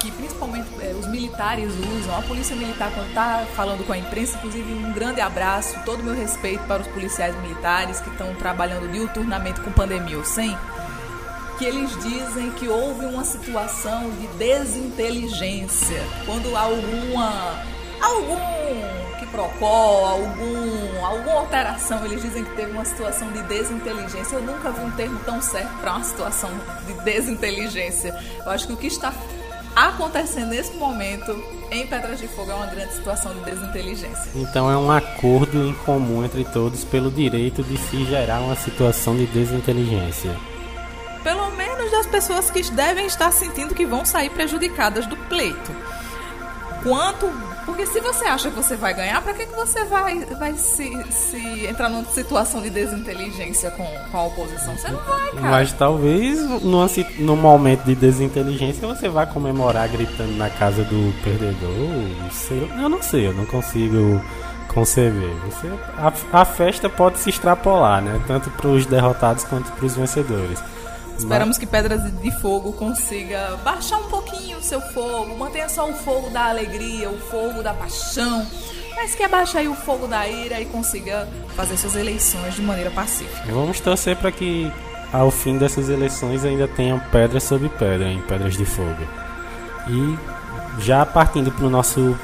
que 0.00 0.10
principalmente 0.10 0.66
é, 0.80 0.92
os 0.98 1.06
militares 1.06 1.72
usam, 1.72 2.18
a 2.18 2.22
polícia 2.22 2.56
militar 2.56 2.90
quando 2.92 3.06
está 3.10 3.46
falando 3.54 3.86
com 3.86 3.92
a 3.92 3.98
imprensa, 3.98 4.36
inclusive 4.38 4.72
um 4.72 4.92
grande 4.92 5.20
abraço, 5.20 5.78
todo 5.84 6.00
o 6.00 6.02
meu 6.02 6.14
respeito 6.16 6.64
para 6.64 6.82
os 6.82 6.88
policiais 6.88 7.40
militares 7.42 8.00
que 8.00 8.10
estão 8.10 8.34
trabalhando 8.34 8.90
diuturnamente 8.90 9.60
com 9.60 9.70
pandemia 9.70 10.18
ou 10.18 10.24
sem, 10.24 10.58
que 11.56 11.64
eles 11.64 11.96
dizem 12.02 12.50
que 12.50 12.66
houve 12.66 13.06
uma 13.06 13.24
situação 13.24 14.10
de 14.10 14.26
desinteligência, 14.36 16.02
quando 16.26 16.56
alguma 16.56 17.62
algum 18.00 18.91
quiprocó, 19.32 20.06
algum, 20.06 21.04
alguma 21.04 21.40
alteração, 21.40 22.04
eles 22.04 22.20
dizem 22.22 22.44
que 22.44 22.54
teve 22.54 22.70
uma 22.72 22.84
situação 22.84 23.32
de 23.32 23.42
desinteligência. 23.44 24.36
Eu 24.36 24.42
nunca 24.42 24.70
vi 24.70 24.80
um 24.82 24.90
termo 24.90 25.18
tão 25.24 25.40
certo 25.40 25.72
para 25.80 25.92
uma 25.92 26.04
situação 26.04 26.50
de 26.86 26.92
desinteligência. 27.02 28.14
Eu 28.44 28.52
acho 28.52 28.66
que 28.66 28.72
o 28.74 28.76
que 28.76 28.86
está 28.86 29.12
acontecendo 29.74 30.50
nesse 30.50 30.74
momento 30.76 31.32
em 31.70 31.86
Pedras 31.86 32.20
de 32.20 32.28
Fogo 32.28 32.50
é 32.50 32.54
uma 32.54 32.66
grande 32.66 32.92
situação 32.92 33.32
de 33.32 33.40
desinteligência. 33.50 34.30
Então 34.34 34.70
é 34.70 34.76
um 34.76 34.90
acordo 34.92 35.66
em 35.66 35.72
comum 35.72 36.22
entre 36.22 36.44
todos 36.44 36.84
pelo 36.84 37.10
direito 37.10 37.62
de 37.62 37.78
se 37.78 38.04
gerar 38.04 38.40
uma 38.40 38.54
situação 38.54 39.16
de 39.16 39.24
desinteligência. 39.26 40.36
Pelo 41.24 41.50
menos 41.52 41.90
das 41.90 42.06
pessoas 42.06 42.50
que 42.50 42.62
devem 42.70 43.06
estar 43.06 43.32
sentindo 43.32 43.74
que 43.74 43.86
vão 43.86 44.04
sair 44.04 44.28
prejudicadas 44.28 45.06
do 45.06 45.16
pleito. 45.16 45.74
Quanto 46.82 47.30
porque 47.64 47.86
se 47.86 48.00
você 48.00 48.24
acha 48.24 48.50
que 48.50 48.56
você 48.56 48.76
vai 48.76 48.94
ganhar, 48.94 49.20
para 49.22 49.34
que, 49.34 49.46
que 49.46 49.54
você 49.54 49.84
vai, 49.84 50.24
vai 50.38 50.54
se, 50.54 50.90
se 51.10 51.66
entrar 51.66 51.88
numa 51.88 52.04
situação 52.06 52.60
de 52.60 52.70
desinteligência 52.70 53.70
com, 53.70 53.86
com 54.10 54.16
a 54.16 54.24
oposição? 54.24 54.76
Você 54.76 54.88
não 54.88 55.02
vai, 55.02 55.30
cara. 55.30 55.50
Mas 55.50 55.72
talvez 55.72 56.42
no, 56.42 56.86
no 57.18 57.36
momento 57.36 57.84
de 57.84 57.94
desinteligência 57.94 58.86
você 58.86 59.08
vá 59.08 59.26
comemorar 59.26 59.88
gritando 59.88 60.36
na 60.36 60.50
casa 60.50 60.84
do 60.84 61.14
perdedor. 61.22 61.70
Eu 62.80 62.88
não 62.88 63.02
sei, 63.02 63.26
eu 63.26 63.32
não 63.32 63.46
consigo 63.46 64.20
conceber. 64.68 65.34
Você, 65.46 65.68
a, 65.96 66.40
a 66.40 66.44
festa 66.44 66.88
pode 66.88 67.18
se 67.18 67.30
extrapolar, 67.30 68.02
né? 68.02 68.20
Tanto 68.26 68.50
para 68.50 68.68
os 68.68 68.86
derrotados 68.86 69.44
quanto 69.44 69.70
para 69.72 69.86
os 69.86 69.94
vencedores. 69.94 70.62
Esperamos 71.18 71.58
que 71.58 71.66
Pedras 71.66 72.02
de 72.20 72.30
Fogo 72.40 72.72
consiga 72.72 73.56
baixar 73.64 73.98
um 73.98 74.08
pouquinho 74.08 74.58
o 74.58 74.62
seu 74.62 74.80
fogo, 74.80 75.36
mantenha 75.36 75.68
só 75.68 75.88
o 75.88 75.94
fogo 75.94 76.30
da 76.30 76.46
alegria, 76.46 77.10
o 77.10 77.18
fogo 77.18 77.62
da 77.62 77.72
paixão, 77.74 78.46
mas 78.94 79.14
que 79.14 79.22
abaixe 79.22 79.58
aí 79.58 79.68
o 79.68 79.74
fogo 79.74 80.06
da 80.06 80.26
ira 80.28 80.60
e 80.60 80.66
consiga 80.66 81.28
fazer 81.56 81.76
suas 81.76 81.96
eleições 81.96 82.54
de 82.54 82.62
maneira 82.62 82.90
pacífica. 82.90 83.52
Vamos 83.52 83.80
torcer 83.80 84.16
para 84.16 84.32
que 84.32 84.70
ao 85.12 85.30
fim 85.30 85.58
dessas 85.58 85.88
eleições 85.88 86.44
ainda 86.44 86.66
tenham 86.66 86.98
pedra 87.10 87.38
sobre 87.38 87.68
pedra 87.68 88.08
em 88.08 88.20
Pedras 88.22 88.56
de 88.56 88.64
Fogo. 88.64 89.06
E 89.88 90.18
já 90.80 91.04
partindo 91.04 91.52
para 91.52 91.66
o 91.66 91.70
nosso 91.70 92.16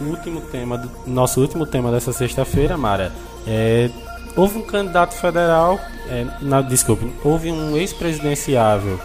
último 0.00 0.40
tema, 0.40 0.82
nosso 1.06 1.40
último 1.40 1.66
tema 1.66 1.90
dessa 1.90 2.12
sexta-feira, 2.12 2.76
Mara, 2.76 3.12
é, 3.46 3.90
houve 4.36 4.58
um 4.58 4.62
candidato 4.62 5.14
federal 5.14 5.80
é, 6.08 6.26
na, 6.40 6.60
desculpe, 6.60 7.12
houve 7.24 7.50
um 7.50 7.76
ex-presidenciável 7.76 9.00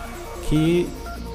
que, 0.47 0.87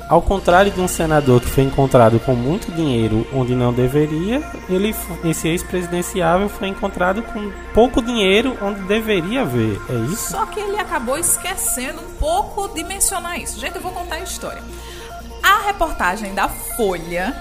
ao 0.08 0.22
contrário 0.22 0.70
de 0.70 0.80
um 0.80 0.86
senador 0.86 1.40
que 1.40 1.48
foi 1.48 1.64
encontrado 1.64 2.20
com 2.20 2.34
muito 2.34 2.70
dinheiro 2.70 3.26
onde 3.32 3.54
não 3.54 3.72
deveria, 3.72 4.42
ele, 4.68 4.94
esse 5.24 5.48
ex-presidenciável 5.48 6.48
foi 6.48 6.68
encontrado 6.68 7.22
com 7.22 7.50
pouco 7.74 8.00
dinheiro 8.02 8.56
onde 8.62 8.80
deveria 8.82 9.42
haver. 9.42 9.80
É 9.88 10.12
isso? 10.12 10.30
Só 10.30 10.46
que 10.46 10.60
ele 10.60 10.78
acabou 10.78 11.18
esquecendo 11.18 12.00
um 12.00 12.12
pouco 12.18 12.68
de 12.68 12.84
mencionar 12.84 13.40
isso. 13.40 13.58
Gente, 13.58 13.76
eu 13.76 13.82
vou 13.82 13.92
contar 13.92 14.16
a 14.16 14.20
história. 14.20 14.62
A 15.42 15.66
reportagem 15.66 16.34
da 16.34 16.48
Folha. 16.48 17.34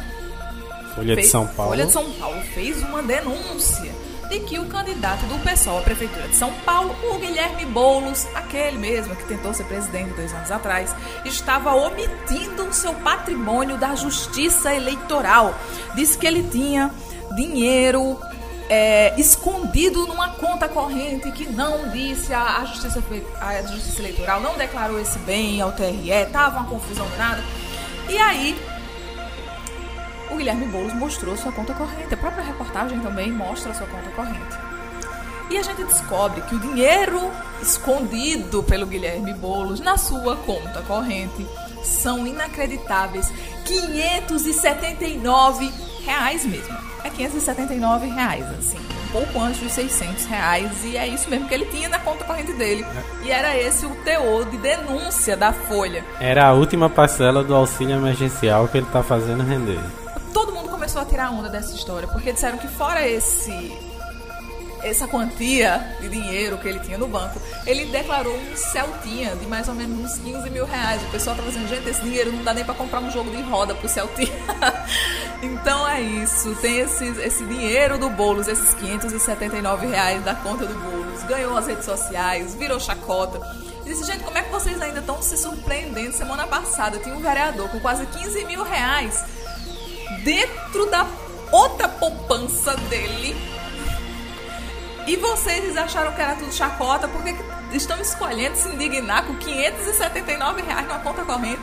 Folha 0.96 1.16
fez, 1.16 1.28
de 1.28 1.32
São 1.32 1.46
Paulo. 1.48 1.72
Folha 1.72 1.86
de 1.86 1.92
São 1.92 2.10
Paulo 2.12 2.42
fez 2.54 2.82
uma 2.82 3.04
denúncia 3.04 4.05
de 4.30 4.40
que 4.42 4.60
o 4.60 4.66
candidato 4.66 5.26
do 5.26 5.38
PSOL 5.40 5.80
à 5.80 5.82
Prefeitura 5.82 6.28
de 6.28 6.36
São 6.36 6.52
Paulo, 6.66 6.96
o 7.12 7.20
Guilherme 7.20 7.66
Boulos, 7.66 8.28
aquele 8.34 8.78
mesmo 8.78 9.16
que 9.16 9.26
tentou 9.26 9.54
ser 9.54 9.66
presidente 9.66 10.14
dois 10.14 10.34
anos 10.34 10.52
atrás, 10.52 10.96
estava 11.24 11.74
omitindo 11.76 12.64
o 12.64 12.74
seu 12.74 12.94
patrimônio 12.94 13.78
da 13.78 13.96
justiça 13.96 14.74
eleitoral. 14.74 15.54
Disse 15.96 16.18
que 16.18 16.26
ele 16.26 16.44
tinha 16.50 16.92
dinheiro 17.36 18.20
é, 18.70 19.20
escondido 19.20 20.08
numa 20.08 20.30
conta 20.30 20.68
corrente 20.68 21.32
que 21.32 21.46
não 21.46 21.90
disse 21.90 22.34
a, 22.34 22.62
a, 22.62 22.66
justiça, 22.66 23.04
a 23.40 23.62
Justiça 23.64 24.02
Eleitoral, 24.02 24.42
não 24.42 24.58
declarou 24.58 25.00
esse 25.00 25.20
bem 25.20 25.62
ao 25.62 25.72
TRE, 25.72 26.10
estava 26.10 26.60
uma 26.60 26.68
confusão 26.68 27.08
nada. 27.18 27.44
E 28.10 28.18
aí 28.18 28.56
o 30.32 30.38
Guilherme 30.38 30.66
Boulos 30.68 30.94
mostrou 30.94 31.36
sua 31.38 31.52
conta 31.52 31.74
corrente. 31.74 32.14
A 32.14 32.18
própria 32.18 32.44
reportagem 32.44 33.00
também 33.00 33.32
mostra 33.32 33.74
sua 33.74 33.88
conta 33.88 34.10
corrente. 34.12 34.56
E 35.50 35.58
a 35.58 35.62
gente 35.62 35.84
descobre 35.84 36.42
que 36.42 36.56
o 36.56 36.60
dinheiro 36.60 37.32
escondido 37.62 38.64
pelo 38.64 38.88
Guilherme 38.88 39.34
Boulos 39.34 39.80
na 39.80 39.98
sua 39.98 40.36
conta 40.38 40.82
corrente 40.82 41.46
são 41.84 42.26
inacreditáveis 42.26 43.32
579 43.64 45.72
reais 46.04 46.44
mesmo. 46.46 46.76
É 47.04 47.12
579 47.12 48.08
reais, 48.08 48.44
assim, 48.58 48.80
um 48.80 49.12
pouco 49.12 49.40
antes 49.40 49.62
dos 49.62 49.72
600 49.74 50.26
reais. 50.26 50.84
E 50.84 50.98
é 50.98 51.08
isso 51.08 51.30
mesmo 51.30 51.48
que 51.48 51.54
ele 51.54 51.66
tinha 51.66 51.88
na 51.88 52.00
conta 52.00 52.24
corrente 52.24 52.54
dele. 52.54 52.84
E 53.24 53.30
era 53.30 53.56
esse 53.56 53.86
o 53.86 53.92
teor 54.04 54.46
de 54.46 54.58
denúncia 54.58 55.38
da 55.38 55.54
Folha. 55.54 56.04
Era 56.20 56.48
a 56.48 56.54
última 56.54 56.90
parcela 56.90 57.44
do 57.44 57.54
auxílio 57.54 57.96
emergencial 57.96 58.68
que 58.68 58.80
ele 58.80 58.88
está 58.88 59.04
fazendo 59.04 59.44
render 59.44 59.80
começou 60.86 61.02
a 61.02 61.06
tirar 61.06 61.32
onda 61.32 61.50
dessa 61.50 61.74
história, 61.74 62.08
porque 62.08 62.32
disseram 62.32 62.60
que 62.60 62.68
fora 62.68 63.08
esse 63.08 63.76
essa 64.84 65.08
quantia 65.08 65.98
de 66.00 66.08
dinheiro 66.08 66.60
que 66.60 66.68
ele 66.68 66.80
tinha 66.80 66.96
no 66.96 67.08
banco, 67.08 67.42
ele 67.66 67.86
declarou 67.86 68.38
um 68.38 68.56
Celtinha 68.56 69.36
de 69.36 69.48
mais 69.48 69.68
ou 69.68 69.74
menos 69.74 69.98
uns 69.98 70.20
15 70.20 70.48
mil 70.52 70.64
reais. 70.64 71.02
O 71.02 71.08
pessoal 71.08 71.36
estava 71.36 71.52
dizendo, 71.52 71.68
gente, 71.68 71.90
esse 71.90 72.04
dinheiro 72.04 72.32
não 72.32 72.44
dá 72.44 72.54
nem 72.54 72.64
para 72.64 72.76
comprar 72.76 73.00
um 73.00 73.10
jogo 73.10 73.32
de 73.32 73.42
roda 73.42 73.74
pro 73.74 73.90
Celtinha. 73.90 74.30
então 75.42 75.88
é 75.90 76.02
isso, 76.02 76.54
tem 76.58 76.78
esse, 76.78 77.04
esse 77.20 77.44
dinheiro 77.46 77.98
do 77.98 78.12
Boulos, 78.12 78.48
esses 78.48 78.76
579 78.76 79.88
reais 79.88 80.24
da 80.24 80.36
conta 80.36 80.68
do 80.68 80.74
Boulos, 80.76 81.24
ganhou 81.24 81.58
as 81.58 81.66
redes 81.66 81.86
sociais, 81.86 82.54
virou 82.54 82.80
chacota. 82.80 83.42
Disse, 83.84 84.04
gente, 84.04 84.24
como 84.24 84.38
é 84.38 84.44
que 84.44 84.52
vocês 84.52 84.80
ainda 84.80 85.00
estão 85.00 85.20
se 85.20 85.36
surpreendendo? 85.36 86.12
Semana 86.12 86.46
passada 86.46 87.00
tinha 87.00 87.16
um 87.16 87.22
vereador 87.22 87.70
com 87.70 87.80
quase 87.80 88.06
15 88.06 88.46
mil 88.46 88.62
reais 88.62 89.26
dentro 90.24 90.90
da 90.90 91.08
outra 91.52 91.88
poupança 91.88 92.76
dele. 92.90 93.36
E 95.08 95.16
vocês 95.18 95.78
acharam 95.78 96.14
que 96.14 96.22
era 96.22 96.36
tudo 96.36 96.52
chacota, 96.52 97.08
porque 97.08 97.36
estão 97.72 98.00
escolhendo 98.00 98.56
se 98.56 98.70
indignar 98.70 99.26
com 99.26 99.36
579 99.36 100.62
reais 100.64 100.88
na 100.88 101.00
conta 101.00 101.24
corrente. 101.24 101.62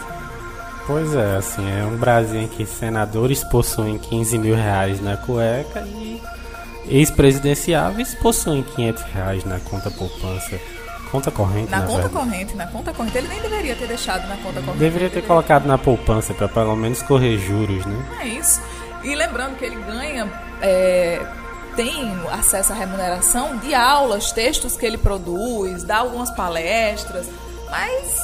Pois 0.87 1.15
é, 1.15 1.37
assim, 1.37 1.65
é 1.71 1.85
um 1.85 1.97
Brasil 1.97 2.41
em 2.41 2.49
que 2.49 2.67
senadores 2.67 3.45
possuem 3.45 3.99
15 3.99 4.39
mil 4.39 4.57
reais 4.57 5.01
na 5.01 5.17
cueca 5.17 5.81
e 5.81 6.21
ex-presidenciáveis 6.87 8.15
possuem 8.17 8.63
500 8.63 9.03
reais 9.05 9.45
na 9.45 9.61
conta 9.61 9.91
poupança. 9.91 10.59
Conta 11.13 11.31
corrente, 11.31 11.71
na, 11.71 11.81
na 11.81 11.87
conta 11.87 12.09
verdade. 12.09 12.15
corrente, 12.15 12.57
na 12.57 12.67
conta 12.67 12.93
corrente. 12.95 13.19
Ele 13.19 13.29
nem 13.29 13.43
deveria 13.43 13.77
ter 13.77 13.87
deixado 13.87 14.27
na 14.27 14.37
conta 14.39 14.63
corrente. 14.63 14.79
Deveria 14.79 15.11
ter 15.11 15.23
colocado 15.23 15.67
na 15.67 15.77
poupança 15.77 16.33
para 16.33 16.49
pelo 16.49 16.75
menos 16.75 17.03
correr 17.03 17.37
juros, 17.37 17.85
né? 17.85 18.19
É 18.23 18.29
isso. 18.29 18.63
E 19.05 19.15
lembrando 19.15 19.59
que 19.59 19.65
ele 19.67 19.77
ganha, 19.77 20.33
é, 20.63 21.21
tem 21.77 22.11
acesso 22.31 22.73
à 22.73 22.77
remuneração 22.77 23.59
de 23.59 23.75
aulas, 23.75 24.33
textos 24.33 24.75
que 24.75 24.87
ele 24.87 24.97
produz, 24.97 25.85
dá 25.85 25.99
algumas 25.99 26.31
palestras, 26.31 27.29
mas 27.71 28.17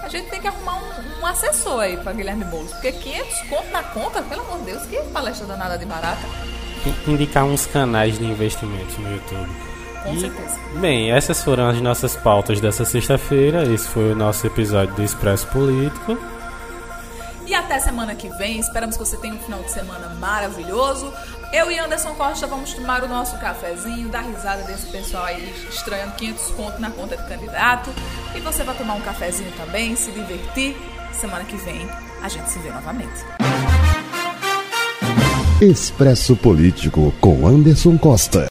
a 0.00 0.08
gente 0.08 0.30
tem 0.30 0.40
que 0.40 0.46
arrumar 0.46 0.76
um, 0.76 1.20
um 1.20 1.26
assessor 1.26 1.80
aí 1.80 1.96
pra 1.96 2.12
Guilherme 2.12 2.44
Boulos. 2.44 2.70
Porque 2.74 2.92
500 2.92 3.40
conto 3.48 3.70
na 3.72 3.82
conta, 3.82 4.22
pelo 4.22 4.42
amor 4.42 4.58
de 4.58 4.66
Deus, 4.66 4.86
que 4.86 4.96
palestra 5.12 5.48
danada 5.48 5.76
de 5.76 5.84
barata. 5.84 6.22
Indicar 7.08 7.44
uns 7.44 7.66
canais 7.66 8.16
de 8.16 8.24
investimentos 8.24 8.96
no 8.98 9.10
YouTube. 9.10 9.73
Com 10.04 10.14
E, 10.14 10.20
certeza. 10.20 10.58
Bem, 10.80 11.10
essas 11.10 11.42
foram 11.42 11.68
as 11.68 11.80
nossas 11.80 12.14
pautas 12.14 12.60
dessa 12.60 12.84
sexta-feira. 12.84 13.64
Esse 13.64 13.88
foi 13.88 14.12
o 14.12 14.16
nosso 14.16 14.46
episódio 14.46 14.94
do 14.94 15.02
Expresso 15.02 15.46
Político. 15.48 16.18
E 17.46 17.54
até 17.54 17.78
semana 17.78 18.14
que 18.14 18.28
vem. 18.36 18.58
Esperamos 18.58 18.96
que 18.96 19.04
você 19.04 19.16
tenha 19.16 19.34
um 19.34 19.38
final 19.38 19.60
de 19.62 19.70
semana 19.70 20.08
maravilhoso. 20.18 21.12
Eu 21.52 21.70
e 21.70 21.78
Anderson 21.78 22.14
Costa 22.14 22.46
vamos 22.46 22.72
tomar 22.72 23.04
o 23.04 23.08
nosso 23.08 23.38
cafezinho, 23.38 24.08
dar 24.08 24.22
risada 24.22 24.62
desse 24.62 24.86
pessoal 24.86 25.24
aí 25.24 25.54
estranhando 25.70 26.12
500 26.16 26.50
conto 26.52 26.80
na 26.80 26.90
conta 26.90 27.16
de 27.16 27.26
candidato. 27.28 27.90
E 28.34 28.40
você 28.40 28.64
vai 28.64 28.74
tomar 28.76 28.94
um 28.94 29.00
cafezinho 29.00 29.52
também, 29.52 29.94
se 29.94 30.10
divertir. 30.10 30.76
Semana 31.12 31.44
que 31.44 31.56
vem 31.56 31.88
a 32.22 32.28
gente 32.28 32.48
se 32.50 32.58
vê 32.58 32.70
novamente. 32.70 33.24
Expresso 35.60 36.34
Político 36.36 37.12
com 37.20 37.46
Anderson 37.46 37.96
Costa. 37.96 38.42